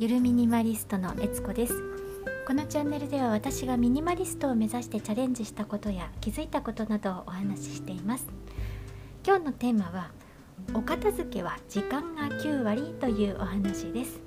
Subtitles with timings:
[0.00, 1.74] ゆるミニマリストのえつこです。
[2.46, 8.24] このチャンネルでは私がミニマリストを目指してチャレンジしたことや気づいたことなどをお話ししています。
[9.26, 10.12] 今日のテーマは
[10.72, 14.20] お片付けは時間が9割というお話です。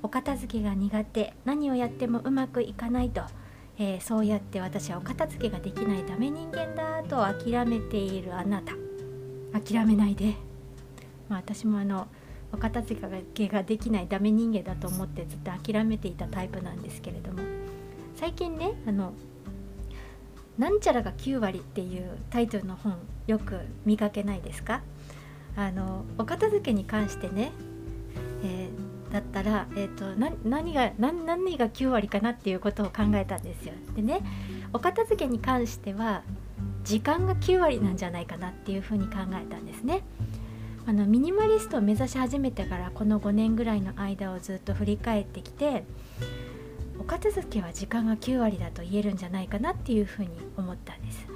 [0.00, 3.22] お片付けが苦手何をやってもうまくいかないと、
[3.80, 8.74] えー、そうやって私はお片付けができないダメ人間だと諦めているあなた。
[9.60, 10.34] 諦めないで、
[11.28, 12.06] まあ、私もあの
[12.52, 13.00] お片付
[13.34, 17.40] けができないダメ人間だと思ってずっと諦めていたタイプなんですけれども
[18.16, 19.12] 最近ねあの
[20.58, 24.82] 「なんちゃらが9割」っていうタイトルの本よく見かけないですか？
[25.56, 27.50] あのお片付けに関してね、
[28.44, 30.14] えー、だったら、えーと、
[30.48, 33.74] 何が何何が9割かなっていうことを考えたんですよ。
[33.96, 34.20] でね
[34.72, 36.22] お片付けに関しては
[36.84, 40.02] 時間が9割なんじゃないかなっていうふうに考えたんですね。
[40.88, 45.84] あのミニマリストを目指し始めてからこの5年ぐらいの間をずっと振り返ってきて
[46.98, 51.26] お片付けは時間が9割だと言えるんじゃないかなっていうふうに思ったんです。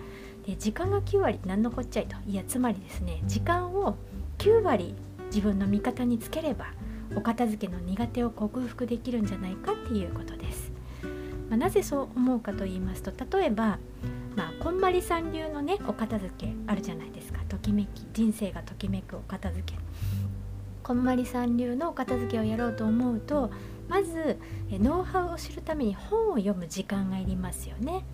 [0.47, 3.97] で時間が9割何のこっちゃいといやつまりですね時間を
[4.39, 4.95] 9割
[5.27, 6.69] 自分の味方につければ
[7.15, 10.73] お片付けの苦手を克服できるんじゃないかっていうことです。
[11.51, 13.79] まあ、なぜそう思うかと言いますと例えば
[14.37, 19.79] まあ、こんまりさん流のねお片付けあるじゃないですかときめき人生がときめくお片付け
[20.83, 23.51] こんまりさん流のお片付けをやろうと思うと
[23.89, 24.39] まず
[24.71, 28.05] ノウハウを知るために本を読む時間がいりますよね。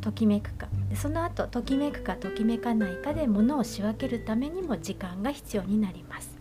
[0.00, 6.36] ときめくかその後ときめくかときめかないかで物を仕分けるためにも時間が必要になります。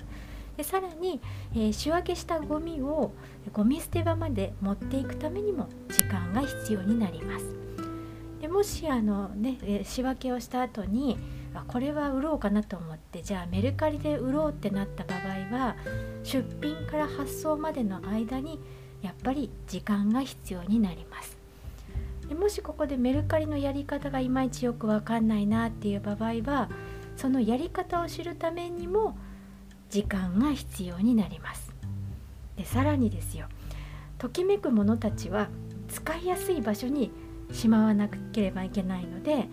[0.57, 1.21] でさらに、
[1.53, 3.13] えー、仕分けしたゴミを
[3.53, 7.60] ゴミ捨て場まで持っていくためにも時間が必要になります。
[8.41, 11.17] でもしあの、ね、仕分けをした後に
[11.67, 15.75] これは売ろうかなと思ってじゃあメルカリで売ろうってなった場合は
[16.23, 18.59] 出品から発送までの間に
[19.03, 21.37] やっぱり時間が必要になります。
[22.27, 26.69] でもしここでメルカリのやり方がいまいちよくわかんないなっていう場合は
[27.17, 29.17] そのやり方を知るためにも
[29.89, 31.71] 時間が必要になります。
[32.55, 33.47] でさらにですよ。
[34.17, 35.49] ときめく者たちは
[35.89, 37.11] 使いやすい場所に
[37.51, 39.47] しまわなければいけないので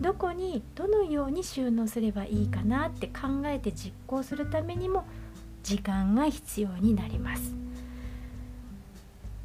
[0.00, 5.04] どこにどのように収納すればいいかなって考えて実行するためにも
[5.62, 7.54] 時間が必要になります。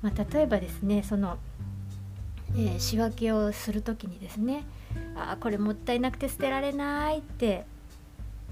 [0.01, 1.37] まあ、例えばですねその、
[2.55, 4.63] えー、仕分けをする時にですね
[5.15, 7.65] あこれもったいなくて捨てられないって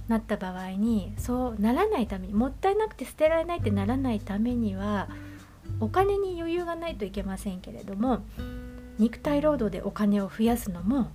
[0.08, 5.08] なった場合にそうならないためにもったいなくて捨てられないってならないためには
[5.80, 8.24] お金に余裕がないといけませんけれども
[9.00, 11.12] 肉体労働でお金を増やすのも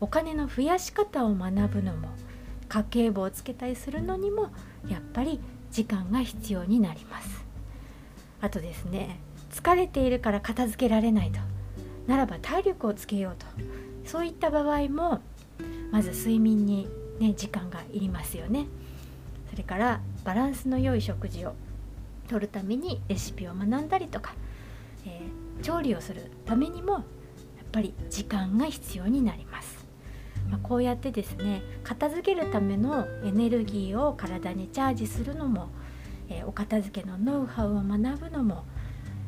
[0.00, 2.08] お金の増やし方を学ぶのも
[2.68, 4.50] 家計簿をつけたりするのにも
[4.88, 7.44] やっぱり時間が必要になります。
[8.40, 9.20] あとですね
[9.50, 11.38] 疲れているから片付けられないと。
[12.06, 13.46] ならば体力をつけようと。
[14.04, 15.20] そういった場合も
[15.90, 18.66] まず睡眠にね時間がいりますよね。
[19.50, 21.54] それからバランスの良い食事を
[22.28, 24.34] とるためにレシピを学んだりとか、
[25.06, 27.04] えー、調理をするためにも
[27.72, 29.86] ぱり時間が必要になります。
[30.48, 35.68] まあ、こうやってですね片付けるためのエネルギーを体にチャージするのも、
[36.28, 38.64] えー、お片付けのノウハウを学ぶのも、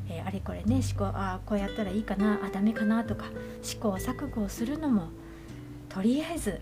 [0.09, 3.25] えー、あれこれね思考あこうやったらいいかなあダメかなとか
[3.63, 5.09] 試行錯誤をするのも
[5.89, 6.61] とりあえず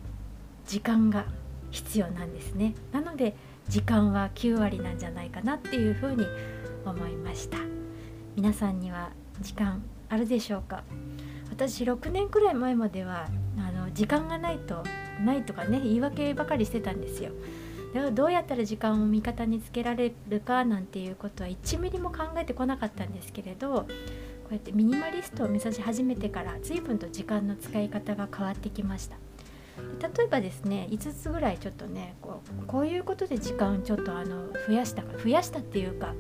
[0.67, 1.27] 時間が
[1.71, 2.75] 必要なんですね。
[2.93, 3.37] なので
[3.69, 6.25] 時間は9割なんじゃないかなっていうふうに
[6.85, 7.59] 思いました。
[8.37, 9.11] 皆さんには
[9.41, 10.83] 時間あるでしょうか？
[11.57, 14.85] 私6年くらい前まではあの時間がないと
[15.25, 17.31] ないとかね言い訳ばかりしてたんですよ。
[17.95, 23.87] だからどうやったら時間を味方につけられるかなんていうことは1ミリも考えてこなかったんですけれどこ
[24.51, 29.17] うやってミニマリストを目指し始めてから随分と時間の使い方が変わってきました。
[30.01, 36.13] 例えばですね5つぐらいちょっとねこうこういうことで時間ちょっとあの増やしたか増やしたっていうか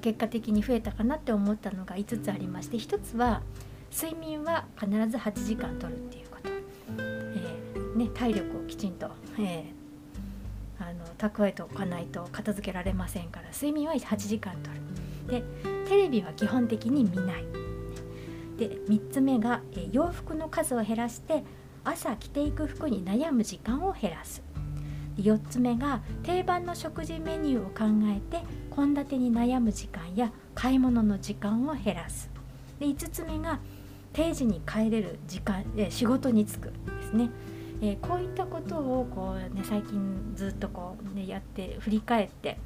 [0.00, 3.40] 結果的に増えたかなって思ったのが5つありまして1つは
[3.96, 6.50] 睡眠は必ず8時間とるっていうこと、
[6.98, 9.08] えー、ね、体力をきちんと、
[9.38, 13.48] えー、あの蓄えておかないと片付けられませんから。
[13.52, 15.40] 睡眠は8時間とる。
[15.40, 15.42] で
[15.88, 17.46] テレビは基本的に見ない。
[18.58, 21.42] で3つ目が、えー、洋服の数を減らして
[21.82, 24.42] 朝着ていく服に悩む時間を減らす。
[25.16, 28.44] 4つ目が定番の食事メニューを考えて
[28.74, 32.28] 献立に悩む時間や買い物の時間を減らす。
[32.78, 33.58] で5つ目が
[34.16, 36.72] 定時に帰れる時間で仕事に就くで
[37.02, 37.30] すね、
[37.82, 42.58] えー、こういったことをこう、ね、最近ずっとこう、ね、やって振り返って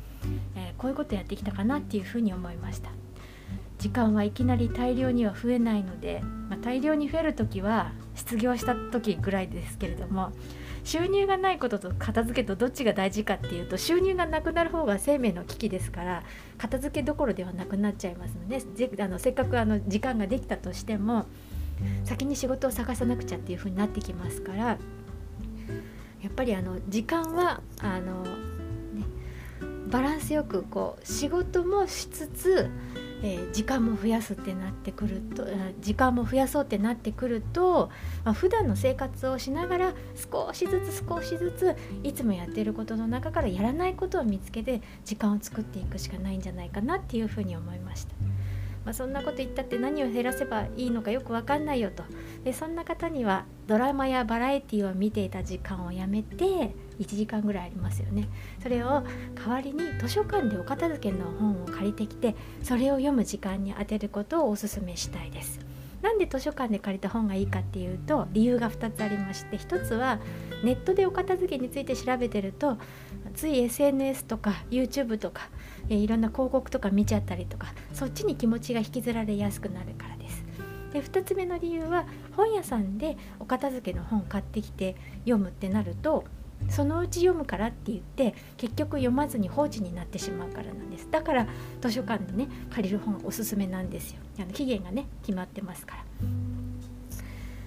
[0.56, 2.91] えー、こういうことやってきたかなっていうふうに思いました。
[3.79, 6.20] 時間はいきなり大量には増えないので、
[6.50, 10.32] まあ、大量に増える時は失業した時ぐらいですけれども
[10.90, 16.25] 収入がないことと片付けとどっちが大事かっていうと収入がなくなる方が生命の危機ですから
[16.58, 18.60] 片付けどころではなくなっちゃいますので
[19.00, 21.26] あのせっかくあの時間ができたとしても
[22.02, 24.78] 先に仕事を探さなくちゃっていう風になってきますからや
[26.26, 29.04] っぱりあの時間はあの、ね、
[29.90, 32.69] バランスよくこう仕事もしつつ
[33.22, 35.46] えー、時間も増やすってなってくると
[35.81, 37.90] 時間も増やそうってなってくると、
[38.25, 48.19] まあ、普段の生活をしながら少しずつ少しずついつもやってることの中からやらないことを見つけて時間を作っていくしかないんじゃないかなっていうふうに思いました。
[48.85, 52.03] まあ、そんなこと言ったって何を減らせばいいのかよく分かんないよと。
[52.44, 56.44] でそんな方にはドラマやバラエティを見ていた時間をやめて
[56.99, 58.29] 1時間ぐらいありますよね。
[58.62, 59.03] それを
[59.35, 65.61] 代わりに図書館でお片付けの本を借りてきてそれを読む時間に充てることをおすめしたいです。
[66.02, 70.19] なんで図書館で借りた本がいいかっていうと理由が2つありまして1つは
[70.64, 72.79] ネットでお片付けについて調べてると
[73.35, 75.49] つい SNS とか YouTube とか
[75.88, 80.44] いろんな広告とか見ちゃったりとかそっちに気持ちが引きずられやすくなるからです。
[80.93, 82.05] で2つ目の理由は
[82.37, 86.25] 本屋さんでお片付けの本買ってきて読むってなると
[86.69, 91.09] そのうち読むからって言って結局読まずに放置になってしまうからなんです。
[91.11, 91.47] だから
[91.81, 94.19] 図書館でね借りる本おすすめなんですよ。
[94.39, 96.05] あの期限がね決まってますから。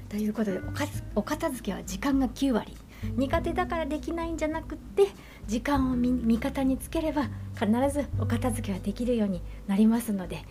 [0.10, 0.60] ということで
[1.16, 2.78] お片付けは時間が9割。
[3.18, 5.07] 苦手だからできないんじゃなくって
[5.45, 10.45] 時間を味方につければ必ずお片付けはできるようになりますので、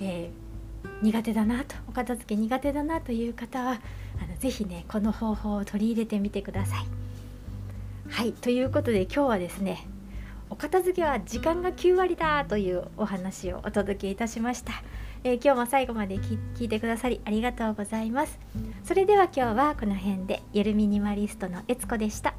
[0.00, 3.72] えー、苦手だなとお片付け苦手だなという方は
[4.22, 7.03] あのぜひねこの方法を取り入れてみてください。
[8.08, 9.86] はいということで今日はですね
[10.50, 14.72] お片付けは時間が9割だというお話をお届けいたしました。
[15.26, 18.38] えー、今日も最後まで聞いてくださりありがとうございます
[18.84, 22.34] それでは今日はこの辺でゆるミニマリストのえつこでした